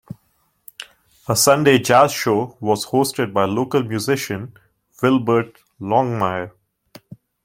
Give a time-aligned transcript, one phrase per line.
[1.29, 4.51] A Sunday jazz show was hosted by local musician
[5.03, 6.53] Wilbert Longmire.